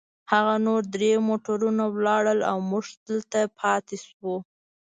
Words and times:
هغه 0.31 0.55
نور 0.67 0.81
درې 0.95 1.11
موټرونه 1.27 1.83
ولاړل، 1.95 2.39
او 2.51 2.57
موږ 2.69 2.85
دلته 3.07 3.39
پاتې 3.59 3.97
شوو. 4.05 4.35